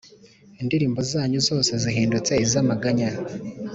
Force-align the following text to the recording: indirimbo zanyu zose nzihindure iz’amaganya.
indirimbo 0.61 0.99
zanyu 1.11 1.39
zose 1.47 1.71
nzihindure 1.79 2.33
iz’amaganya. 2.45 3.09